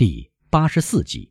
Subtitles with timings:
[0.00, 1.30] 第八十四集，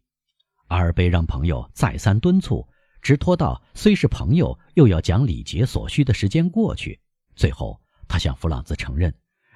[0.68, 2.69] 阿尔贝让朋友再三敦促，
[3.02, 7.00] 直拖到虽是朋友，又要讲礼节所需的时间过去。
[7.36, 9.12] 最后，他向弗朗兹承认，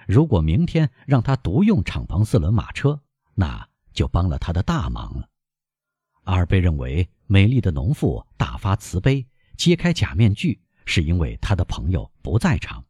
[0.07, 2.99] 如果明天让他独用敞篷四轮马车，
[3.35, 5.29] 那就帮了他的大忙了。
[6.23, 9.23] 阿尔贝认为，美丽的农妇大发慈悲，
[9.57, 12.83] 揭开假面具，是因为他的朋友不在场。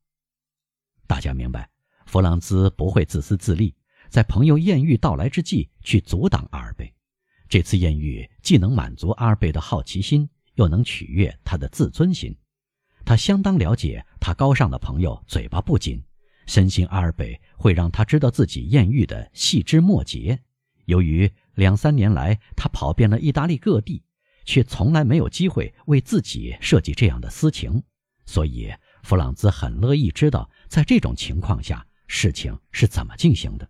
[1.06, 1.70] 大家明白，
[2.06, 3.76] 弗朗兹不会自私自利。
[4.14, 6.94] 在朋友艳遇到来之际，去阻挡阿尔贝。
[7.50, 12.38] 这次艳遇既能满足阿尔贝的好奇心，又能取悦他的自尊心。
[13.04, 16.00] 他相当了解他高尚的朋友嘴巴不紧，
[16.46, 20.40] 深信阿尔贝会让他知道自己艳遇的细枝末节。
[20.86, 24.04] 由于两三年来他跑遍了意大利各地，
[24.46, 27.82] 却从来没有机会为自己设计这样的私情，
[28.28, 28.72] 所以
[29.02, 33.68] 弗朗兹很乐意知道，在这种情况下事情是怎么进行的。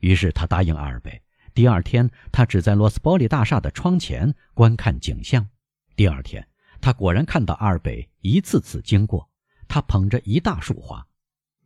[0.00, 1.22] 于是他答应阿尔贝。
[1.52, 5.48] 第二天，他只在罗斯伯利大厦的窗前观看景象。
[5.96, 6.46] 第二天，
[6.80, 9.28] 他果然看到阿尔贝一次次经过，
[9.66, 11.06] 他捧着一大束花。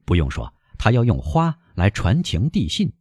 [0.04, 2.92] 不用说，他要用花来传情递信。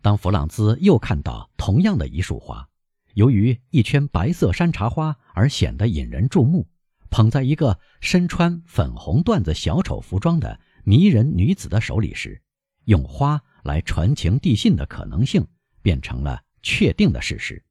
[0.00, 2.68] 当弗朗兹又看到同样的一束花，
[3.14, 6.68] 由于一圈白色山茶花而显得引人注目，
[7.10, 12.40] 捧在一个身穿粉红缎子小丑服装的迷人女子的手里时，
[12.84, 13.42] 用花。
[13.66, 15.46] 来传情递信的可能性
[15.82, 17.62] 变成了确定的事实，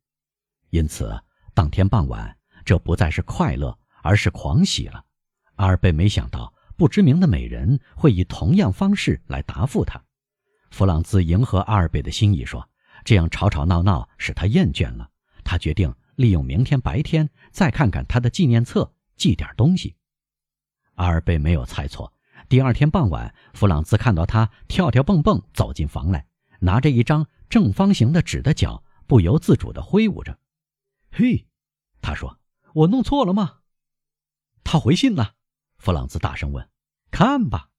[0.70, 1.20] 因此
[1.54, 5.04] 当天傍晚，这不再是快乐，而是狂喜了。
[5.56, 10.04] 阿尔贝没想到不知名的美人会以同样方式来答复他。
[10.72, 12.70] 弗朗兹迎合阿尔贝的心意说
[13.06, 15.10] ：“这样吵吵闹闹使他厌倦了，
[15.44, 19.96] 他决定利用明天白天再看看他的纪念册，寄点东西。”
[20.96, 22.12] 阿尔贝没有猜错。
[22.48, 26.28] 第二天傍晚，弗朗兹看到他跳跳蹦蹦走进房来，
[26.60, 30.38] 拿着一张正方形的纸的角不由自主地挥舞着。
[31.12, 31.48] “嘿，”
[32.02, 32.40] 他说
[32.74, 33.60] ，“我弄错了吗？”
[34.64, 35.34] 他回信了。
[35.78, 36.70] 弗朗兹大声问
[37.10, 37.70] ：“看吧。”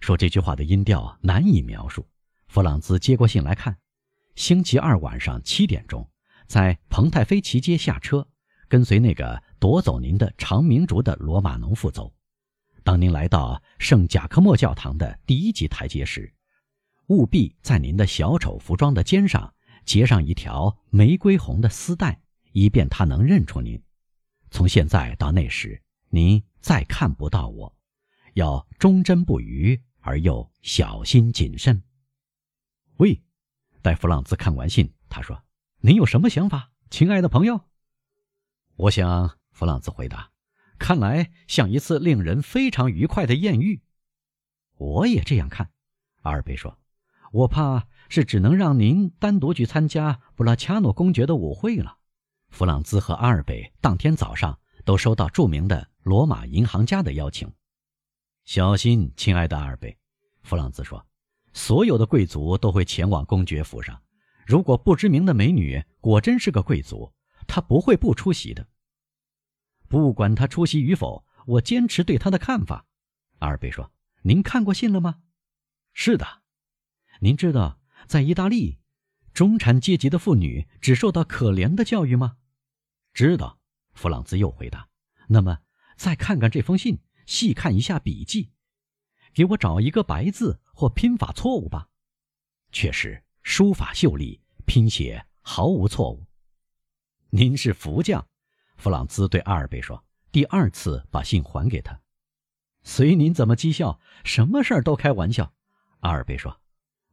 [0.00, 2.08] 说这句话的音调难以描述。
[2.48, 3.78] 弗朗兹接过信来看。
[4.34, 6.08] 星期二晚上七点钟，
[6.46, 8.28] 在彭泰菲奇街下车，
[8.68, 12.13] 跟随那个夺走您的长明烛的罗马农妇走。
[12.84, 16.30] 当您来到圣贾科莫教堂的第一级台阶时，
[17.06, 19.54] 务必在您的小丑服装的肩上
[19.86, 22.20] 结上一条玫瑰红的丝带，
[22.52, 23.82] 以便他能认出您。
[24.50, 27.74] 从现在到那时，您再看不到我，
[28.34, 31.82] 要忠贞不渝而又小心谨慎。
[32.98, 33.22] 喂，
[33.80, 35.42] 待弗朗兹看完信，他说
[35.80, 37.62] ：“您有什么想法，亲爱的朋友？”
[38.76, 40.33] 我想，弗朗兹回答。
[40.78, 43.82] 看来像一次令人非常愉快的艳遇，
[44.76, 45.70] 我也这样看。
[46.22, 46.78] 阿尔贝说
[47.32, 51.98] ：“我怕是只能让您单独去参加布拉恰诺公爵的舞会了。”
[52.50, 57.50] 弗朗兹和阿尔贝当天早上都收到著名的罗马银行家的邀请。
[58.44, 59.96] 小心，亲爱的阿尔贝，
[60.42, 61.06] 弗朗兹说
[61.54, 64.00] ：“所有的贵族都会前往公爵府上。
[64.46, 67.12] 如果不知名的美女果真是个贵族，
[67.46, 68.66] 她不会不出席的。”
[69.94, 72.84] 不管他出席与否，我坚持对他的看法。
[73.38, 75.22] 阿尔贝说：“您看过信了吗
[75.94, 76.42] ？”“是的。
[77.22, 77.78] ”“您知道
[78.08, 78.80] 在意大利，
[79.32, 82.38] 中产阶级的妇女只受到可怜的教育吗
[83.14, 83.60] ？”“知道。”
[83.94, 84.88] 弗朗兹又回答。
[85.30, 85.60] “那么，
[85.96, 88.50] 再看看这封信，细看一下笔记，
[89.32, 91.88] 给我找一个白字或拼法错误吧。
[92.72, 96.26] ”“确实，书法秀丽，拼写毫无错误。
[97.30, 98.26] ”“您是福将。”
[98.76, 102.00] 弗朗兹对阿尔贝说：“第二次把信还给他，
[102.82, 105.52] 随您怎么讥笑，什么事儿都开玩笑。”
[106.00, 106.60] 阿尔贝说：“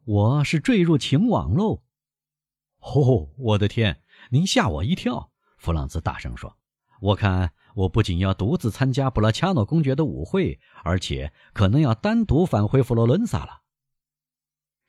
[0.04, 1.84] 我是坠入情网喽。
[2.82, 4.02] ”“哦，我的天，
[4.32, 6.58] 您吓我一跳！”弗朗兹大声说
[7.00, 13.62] ：“我看我不仅要独自参加布拉恰诺公爵的舞会，而且可能要单独返回佛罗伦萨了。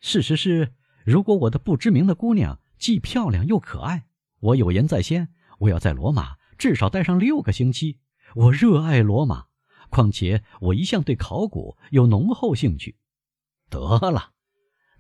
[0.00, 4.06] 事实是，如果我的不知名的姑娘既漂亮又可爱，
[4.41, 7.98] 我有言在先，我要在罗马。”至少待上六个星期。
[8.36, 9.47] 我热爱罗马，
[9.91, 12.94] 况且我一向对考古有浓厚兴趣。
[13.68, 14.30] 得了，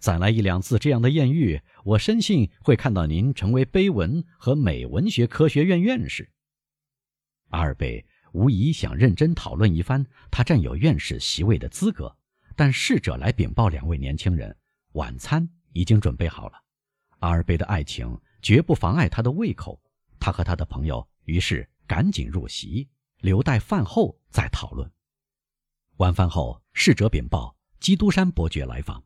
[0.00, 6.32] 再来一两次这样的艳遇，我深信会看到您成为碑文和美文学科学院院士。
[7.50, 12.16] 阿尔贝无疑想认真讨论一番他占有院士席位的资格，
[12.56, 14.56] 但侍者来禀报两位年轻人，
[14.94, 16.58] 晚餐已经准备好了。
[17.20, 19.80] 阿尔贝的爱情绝不妨碍他的胃口，
[20.18, 21.08] 他和他的朋友。
[21.24, 22.88] 于是赶紧入席，
[23.18, 24.90] 留待饭后再讨论。
[25.98, 29.02] 晚饭后，侍者禀报基督山伯爵来访。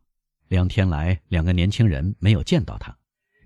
[0.49, 2.97] 两天来，两个年轻人没有见到他。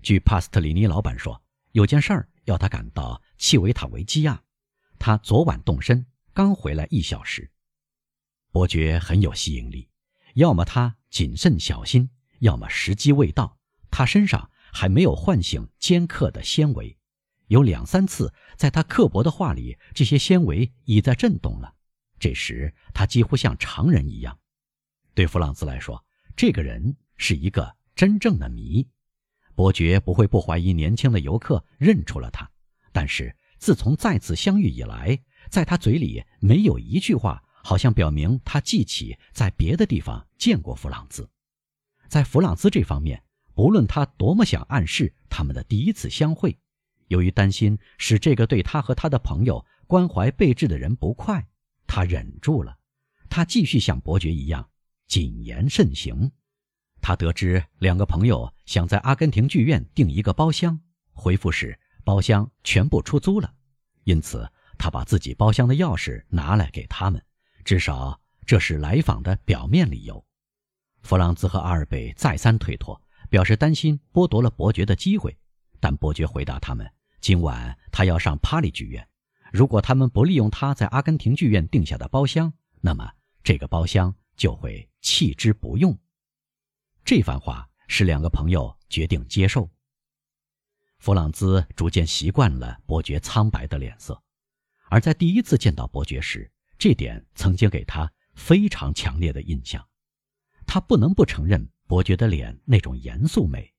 [0.03, 1.41] 据帕斯特里尼老板说，
[1.71, 4.43] 有件事儿要他赶到契维塔维基亚，
[4.99, 7.51] 他昨晚动身，刚回来一小时。
[8.51, 9.89] 伯爵很有吸引力，
[10.35, 12.09] 要么他谨慎小心，
[12.39, 13.57] 要么时机未到，
[13.89, 16.97] 他身上还没有唤醒尖刻的纤维。
[17.51, 21.75] 有两三次，在他刻薄的话里，这些纤维已在震动了。
[22.17, 24.39] 这时，他几乎像常人一样。
[25.13, 26.01] 对弗朗兹来说，
[26.33, 28.87] 这个人是一个真正的谜。
[29.53, 32.49] 伯爵不会不怀疑年轻的游客认出了他，
[32.93, 41.29] 但是自从再次相遇以来，在他嘴里没有一句话好像表明他记起在别的地方见过弗朗兹。
[42.07, 43.21] 在弗朗兹这方面，
[43.53, 46.57] 不论他多么想暗示他们的第一次相会，
[47.11, 51.45] 由于担心使这个对他和他的朋友关怀备至的人不快，
[51.85, 52.77] 他忍住了。
[53.29, 54.69] 他继续像伯爵一样
[55.07, 56.31] 谨言慎行。
[57.01, 60.79] 他得知两个朋友想在阿根廷剧院订一个包厢，
[61.11, 63.53] 回复时包厢全部出租了，
[64.05, 67.21] 因此他把自己包厢的钥匙拿来给他们，
[67.65, 70.23] 至少这是来访的表面理由。
[71.01, 75.37] 弗朗兹和阿尔贝再三推脱，表示担心剥夺了伯爵的机会，
[75.81, 76.89] 但伯爵回答他们：
[77.21, 79.07] 今晚他要上帕利剧院，
[79.53, 82.51] 如果他们不利用他在阿根廷剧院订下的包厢，
[82.81, 83.13] 那么
[83.43, 85.95] 这个包厢就会弃之不用。
[87.05, 89.69] 这番话使两个朋友决定接受。
[90.97, 94.19] 弗朗兹逐渐习惯了伯爵苍白的脸色，
[94.89, 99.87] 而在第一次见到伯爵时，这点曾经给他非常强烈的印象。
[100.65, 103.71] 他不能不承认伯爵的脸那种严肃美，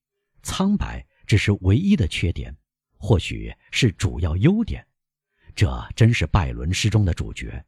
[0.45, 2.57] 苍白只是唯一的缺点，
[3.03, 4.87] 或许是主要优点。
[5.55, 7.63] 这真是拜伦诗中的主角。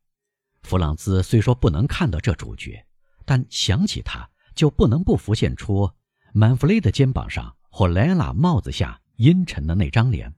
[0.63, 2.87] 弗朗兹虽说不能看到这主角，
[3.27, 4.31] 但想起他。
[4.55, 5.91] 就不能不浮现出
[6.33, 10.33] 曼弗雷的肩膀上或莱拉帽子下阴沉的那张脸，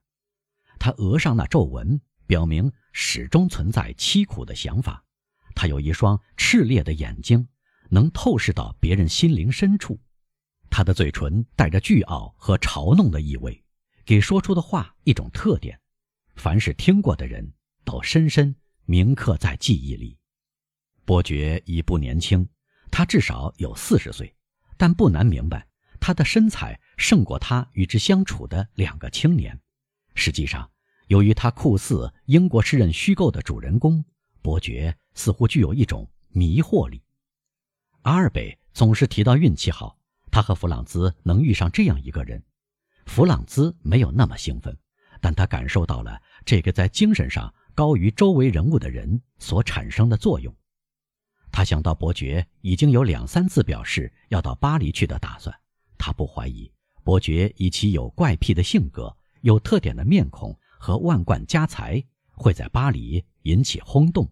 [0.78, 5.04] 他额上那皱纹表明始终存在凄苦的想法。
[5.54, 7.46] 他有一双炽烈的眼睛，
[7.90, 10.00] 能透视到别人心灵深处。
[10.70, 13.62] 他的嘴唇带着倨傲和嘲弄的意味，
[14.06, 15.78] 给说出的话一种特点，
[16.36, 17.52] 凡是听过的人
[17.84, 18.54] 都深深
[18.84, 20.16] 铭刻在记忆里。
[21.04, 22.48] 伯爵已不年轻。
[22.88, 24.34] 他至少有四十岁，
[24.78, 25.66] 但不难明白，
[26.00, 29.60] 他的身材胜过他与之相处的两个青年。
[30.14, 30.70] 实际上，
[31.08, 34.02] 由于他酷似英国诗人虚构的主人公，
[34.40, 37.02] 伯爵似乎具有一种迷惑力。
[38.02, 39.98] 阿尔贝总是提到运气好，
[40.30, 42.42] 他和弗朗兹能遇上这样一个人。
[43.06, 44.76] 弗朗兹没有那么兴奋，
[45.20, 50.54] 但他感受到了这个在精神上高于周围人物的人所产生的作用。
[51.50, 55.56] 他想到伯爵已经有两三次表示要到巴黎去的打算，
[55.96, 56.70] 他不怀疑
[57.02, 64.30] 伯爵以其有怪癖的性格、有特点的面孔和万贯家财会在巴黎引起轰动。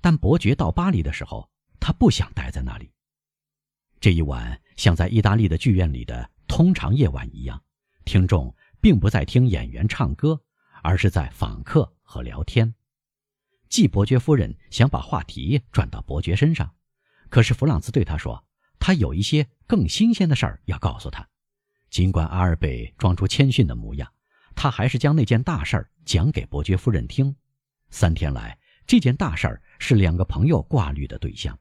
[0.00, 1.50] 但伯爵到巴黎的时候，
[1.80, 2.92] 他不想待在那里。
[3.98, 7.60] 这一晚像在意大利的剧院里的通常夜晚一样，
[8.10, 10.42] 听众并不在听演员唱歌，
[10.82, 12.74] 而是在访客和聊天。
[13.68, 16.74] 季伯爵夫人想把话题转到伯爵身上，
[17.28, 18.44] 可是弗朗兹对他说
[18.80, 21.24] ：“他有一些更新鲜的事儿要告诉他。”
[21.88, 24.12] 尽管阿尔贝装出谦逊的模样，
[24.56, 27.36] 他还是将那件大事儿讲给伯爵夫人听。
[27.90, 31.56] 三天来，这件大事儿是两个朋友挂虑的对象。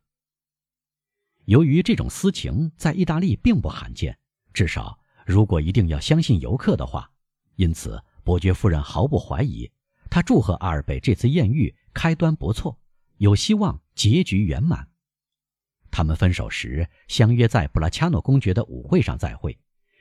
[1.46, 4.18] 由于这种私情在意大利并不罕见，
[4.52, 4.99] 至少
[5.30, 7.08] 如果一定要相信游客的话，
[7.56, 9.72] 因此伯爵夫人毫不怀疑。
[10.10, 11.76] 她祝贺阿尔贝这次艳遇。
[11.94, 12.80] 开端不错，
[13.18, 14.88] 有希望结局圆满。
[15.92, 19.56] 他们分手时相约在布拉恰诺公爵的舞会上再会，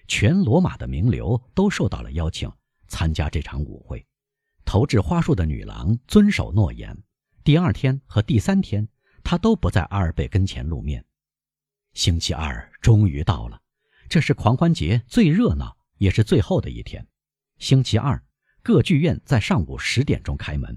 [0.06, 2.50] 全罗马的名流都受到了邀请
[2.86, 4.06] 参加这场舞会。
[4.64, 6.96] 投掷花束的女郎遵守诺言，
[7.42, 8.88] 第二天和第三天，
[9.24, 11.04] 她都不在阿尔贝跟前露面。
[11.94, 13.60] 星期二终于到了，
[14.08, 17.06] 这是狂欢节最热闹也是最后的一天。
[17.58, 18.22] 星期二，
[18.62, 20.76] 各剧院在上午十点钟开门。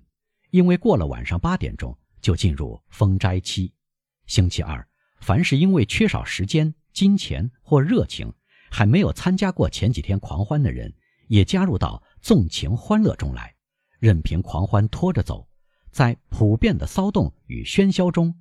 [0.50, 3.72] 因为过了晚上八点钟就进入封斋期，
[4.26, 4.86] 星期二，
[5.22, 8.34] 凡是因为缺少时间、金钱或热情，
[8.70, 10.94] 还没有参加过前几天狂欢的人，
[11.28, 13.56] 也加入到纵情欢乐中来，
[14.00, 15.48] 任凭狂欢拖着走，
[15.90, 18.36] 在普遍的骚动与喧嚣中，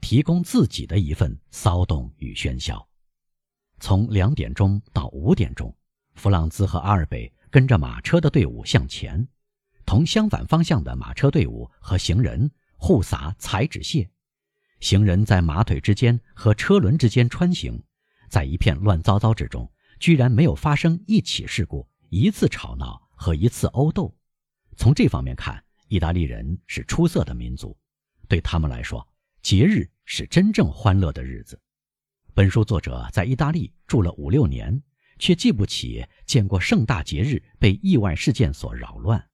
[0.00, 2.89] 提供自己的一份骚动与喧嚣。
[3.80, 5.74] 从两点钟到五点钟，
[6.14, 9.26] 弗朗兹和阿尔贝跟着马车的队伍向前。
[9.86, 14.08] 同相反方向的马车队伍和行人互撒彩纸屑，
[14.78, 17.82] 行人在马腿之间和车轮之间穿行，
[18.28, 19.68] 在一片乱糟糟之中，
[19.98, 24.14] 居然没有发生一起事故、一次吵闹和一次殴斗。
[24.76, 27.76] 从这方面看，意大利人是出色的民族，
[28.28, 29.04] 对他们来说，
[29.42, 31.58] 节日是真正欢乐的日子。
[32.32, 34.80] 本书作者在意大利住了五六年，
[35.18, 39.28] 却记不起见过盛大节日被意外事件所扰乱，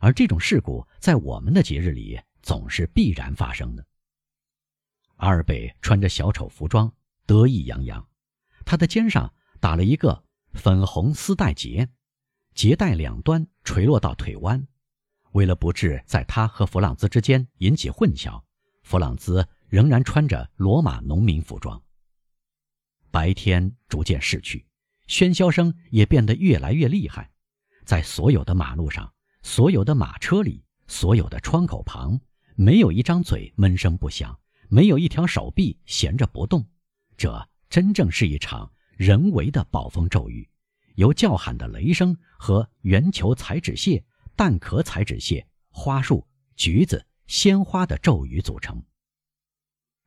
[0.00, 3.86] 而这种事故在我们的节日里总是必然发生的。
[5.16, 6.92] 阿尔贝穿着小丑服装，
[7.24, 8.06] 得意洋洋，
[8.64, 11.88] 他的肩上打了一个粉红丝带结，
[12.54, 14.66] 结带两端垂落到腿弯。
[15.32, 18.42] 为了不致在他和弗朗兹之间引起混淆，
[18.82, 21.80] 弗朗兹仍然穿着罗马农民服装。
[23.10, 24.66] 白天逐渐逝去，
[25.06, 27.30] 喧嚣声也变得越来越厉害，
[27.84, 29.12] 在所有的马路上、
[29.42, 32.20] 所有的马车里、所有的窗口旁，
[32.54, 34.38] 没有一张嘴闷声不响，
[34.68, 36.66] 没有一条手臂闲着不动。
[37.16, 40.48] 这真正是一场人为的暴风骤雨，
[40.94, 44.04] 由叫喊的雷声和圆球彩纸屑、
[44.36, 48.82] 蛋壳彩纸屑、花束、橘子、鲜花的骤雨组成。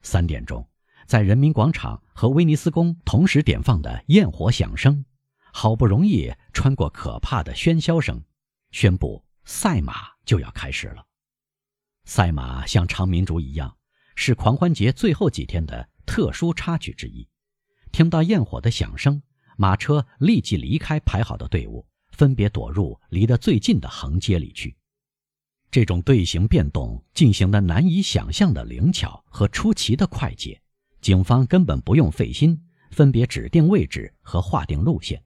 [0.02, 0.66] 三点钟。
[1.12, 5.04] 在人民广场和威尼斯宫同时点放的焰火响声，
[5.52, 8.24] 好不容易穿过可怕的喧嚣声，
[8.72, 11.06] 宣布赛马就要开始了。
[12.06, 13.76] 赛马像长明烛一样，
[14.16, 17.28] 是狂欢节最后几天的特殊插曲之一。
[17.92, 19.22] 听到焰火的响声，
[19.58, 24.78] 马车立即离开排好的队伍，分别躲入离得最近的横街里去。
[25.70, 30.62] 这种队形变动进行的难以想象的灵巧和出奇的快捷。
[31.02, 35.22] 警方根本不用费心，分别指定位置和划定路线，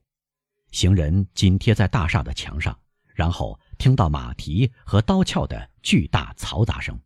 [0.72, 2.78] 行人紧贴在大厦的墙上，
[3.14, 6.98] 然后听到马蹄和刀鞘的巨大嘈杂声。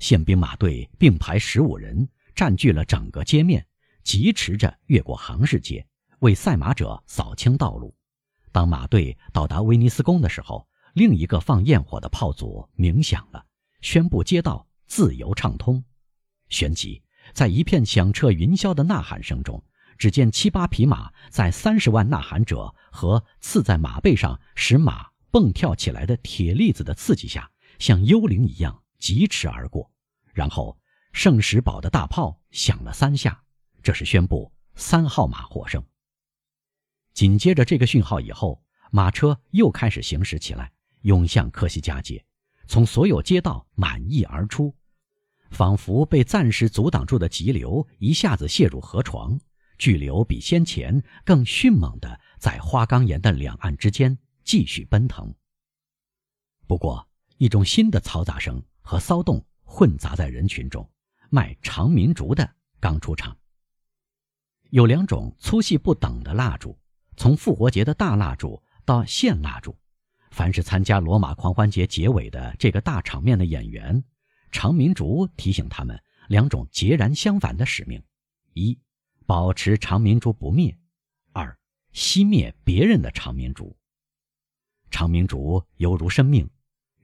[0.00, 3.64] 宪兵马队并排十五人，占据了整个街面，
[4.02, 5.86] 疾驰着越过杭市街，
[6.18, 7.94] 为赛马者扫清道路。
[8.50, 13.46] 当马队到达威尼斯宫的时候，另一个放焰火的炮组鸣响了，
[13.82, 15.84] 宣布街道自由畅通，
[16.48, 17.00] 旋即。
[17.38, 19.62] 在一片响彻云霄的呐喊声中，
[19.96, 29.88] 只见七八匹马在三十万呐喊者和刺在马背上使马蹦跳起来的铁粒子的刺激下，像幽灵一样疾驰而过。
[30.34, 30.76] 然后，
[31.12, 33.40] 圣石堡的大炮响了三下，
[33.84, 35.80] 这是宣布三号马获胜。
[37.14, 42.24] 紧接着这个讯号以后，马车又开始行驶起来，涌向科西嘉街，
[42.66, 44.74] 从所有街道满溢而出。
[45.50, 49.38] 仿佛被暂时阻挡住的急流一下子泻入河床，
[49.78, 55.34] 巨流比先前更迅猛地在花岗岩的两岸之间继续奔腾。
[56.66, 60.88] 不过，一种新的嘈杂声和骚动混杂在人群中，
[61.30, 63.36] 卖长明烛的刚出场。
[64.70, 66.78] 有两种粗细不等的蜡烛，
[67.16, 69.74] 从复活节的大蜡烛到线蜡烛，
[70.30, 74.04] 凡是参加罗马狂欢节结尾的这个大场面的演员。
[74.50, 78.02] 长明烛提醒他们两种截然相反的使命：
[78.54, 78.78] 一，
[79.26, 80.76] 保持长明烛不灭；
[81.32, 81.58] 二，
[81.92, 83.76] 熄灭别人的长明烛。
[84.90, 86.48] 长明烛犹如生命，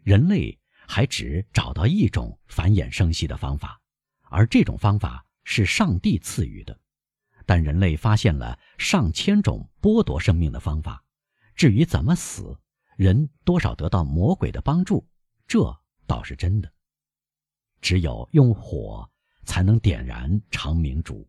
[0.03, 3.81] 人类还只找到一种繁衍生息的方法，
[4.23, 6.79] 而这种方法是上帝赐予的。
[7.47, 11.05] 但人类发现了上千种剥夺生命的方法，
[11.55, 12.59] 至于怎么死，
[12.97, 15.07] 人多少得到魔鬼的帮助，
[15.47, 16.74] 这倒是真的。
[17.85, 19.07] 只有用火
[19.45, 21.29] 才能点燃长明烛，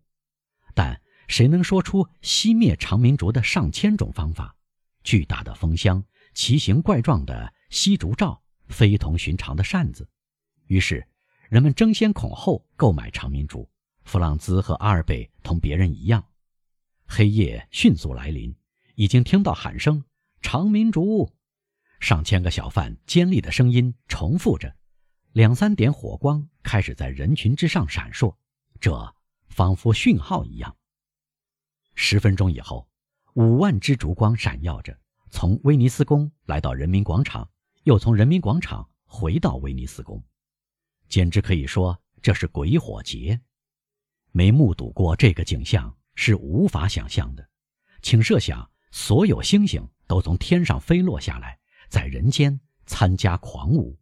[0.73, 0.97] 但
[1.27, 4.55] 谁能说出熄灭长明烛的上千种方法？
[5.03, 6.01] 巨大的风箱、
[6.33, 10.07] 奇形怪状的吸烛罩、非同寻常的扇子。
[10.67, 11.05] 于是，
[11.49, 13.69] 人们争先恐后购买长明烛。
[14.05, 16.25] 弗朗兹和阿尔贝同别人一样，
[17.05, 18.55] 黑夜迅速来临，
[18.95, 20.01] 已经听到喊声
[20.39, 21.29] ：“长明烛！”
[21.99, 24.73] 上千个小贩尖利的声音重复着。
[25.35, 28.33] 两三点火光开始在人群之上闪烁，
[28.79, 29.13] 这
[29.49, 30.73] 仿佛讯号一样。
[31.93, 32.87] 十分钟以后，
[33.33, 34.97] 五万支烛光闪耀着，
[35.29, 37.49] 从威尼斯宫来到人民广场，
[37.83, 40.23] 又从人民广场回到威尼斯宫，
[41.09, 43.37] 简直可以说这是鬼火节。
[44.31, 47.45] 没目睹过这个景象是无法想象的。
[48.01, 53.99] 请设想，所有星星都从天上飞落下来，在人间参加狂舞。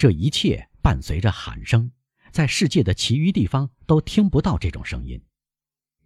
[0.00, 1.92] 这一切伴随着喊声，
[2.32, 5.22] 在世界的其余地方都听不到这种声音。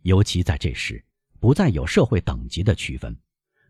[0.03, 1.05] 尤其在这时，
[1.39, 3.17] 不再有社会等级的区分，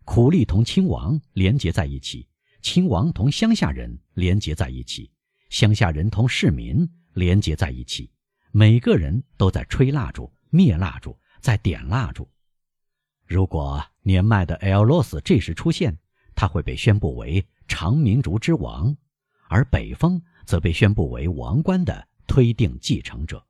[0.06, 2.26] 苦力同亲王连结在一起，
[2.62, 5.10] 亲王同乡下人连结在一起，
[5.50, 8.10] 乡下人同市民连结在一起。
[8.50, 12.26] 每个人都在吹蜡烛、灭蜡烛、在点蜡烛。
[13.26, 15.98] 如果年迈的埃尔洛斯这时出现，
[16.34, 18.96] 他会被宣布为长明族之王，
[19.48, 23.44] 而北风则被宣布为王冠的推定继承者。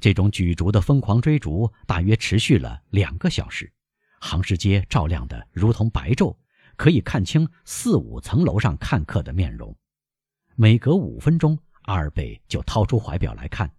[0.00, 3.72] 这种举足的疯狂追逐大约持续了两个小时，
[4.20, 6.36] 杭市街照亮的如同白昼，
[6.76, 9.76] 可以看清四五层楼上看客的面容。
[10.54, 13.70] 每隔五分钟，阿尔贝就掏出怀表来看，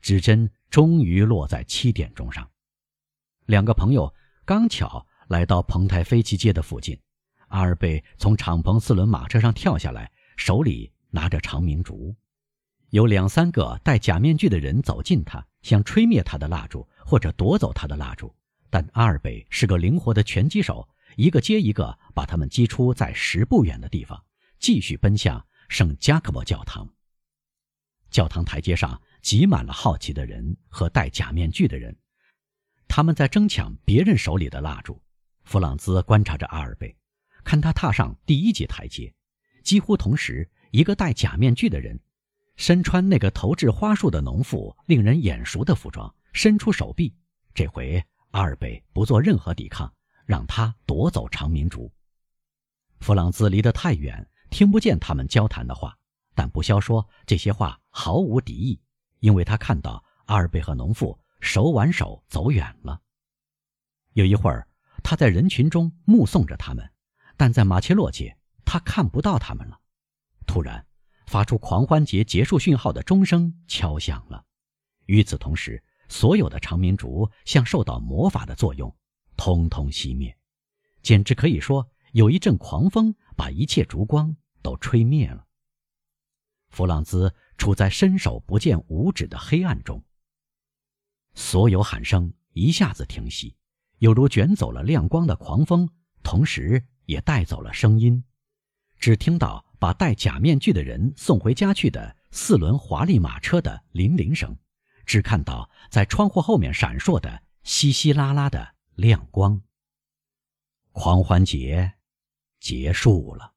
[0.00, 2.46] 指针终于落在七点钟上。
[3.46, 4.12] 两个朋友
[4.44, 6.98] 刚巧来到蓬台飞机街的附近，
[7.48, 10.10] 阿尔贝从敞篷四轮马车上跳下来，
[10.44, 12.12] 手里拿着长明烛。
[12.90, 18.34] 有两三个戴假面具的人走近他，想吹灭他的蜡烛或者夺走他的蜡烛，
[18.68, 24.20] 但阿尔贝是个灵活的拳击手，一个接一个把他们击出在十步远的地方，
[24.58, 26.92] 继续奔向圣加克伯教堂。
[28.10, 31.96] 教堂台阶上挤满了好奇的人和戴假面具的人，
[32.88, 35.00] 他们在争抢别人手里的蜡烛。
[35.44, 36.96] 弗朗兹观察着阿尔贝，
[37.44, 39.14] 看他踏上第一级台阶，
[39.62, 41.98] 几乎同时，一个戴假面具的人。
[42.56, 47.12] 身穿那个投掷花束的农妇令人眼熟的服装，伸出手臂。
[47.54, 49.92] 这回阿尔贝不做任何抵抗，
[50.26, 51.90] 让他夺走长明烛。
[53.00, 55.96] 弗朗兹离得太远，听不见他们交谈的话，
[56.34, 58.80] 但不消说这些话毫无敌意，
[59.20, 63.00] 因为他看到阿尔贝和农妇手挽手走远了。
[64.12, 64.68] 有一会儿，
[65.02, 66.88] 他在人群中目送着他们，
[67.36, 69.80] 但在马切洛街，他看不到他们了。
[70.46, 70.86] 突然。
[71.24, 74.44] 发出狂欢节结束讯号的钟声敲响了，
[75.06, 78.94] 与此同时，所有的长明烛像受到魔法的作用，
[79.34, 80.36] 通通熄灭，
[81.00, 85.46] 简直可以说有一阵狂风把一切烛光都吹灭了。
[86.68, 90.04] 弗朗兹处在伸手不见五指的黑暗中，
[91.32, 93.56] 所有喊声一下子停息，
[94.00, 95.88] 犹如卷走了亮光的狂风，
[96.22, 98.22] 同时也带走了声音，
[99.02, 99.62] 只听到。
[99.82, 104.56] 把戴假面具的人送回家去的四轮华丽马车的铃铃声，
[105.04, 109.60] 只看到在窗户后面闪烁的稀稀拉拉的亮光。
[110.92, 111.94] 狂欢节
[112.60, 113.51] 结束了。